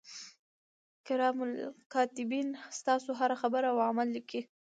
کرام 1.07 1.37
الکاتبین 1.43 2.47
ستاسو 2.79 3.09
هره 3.19 3.35
خبره 3.41 3.67
او 3.73 3.77
عمل 3.89 4.07
لیکي. 4.15 4.41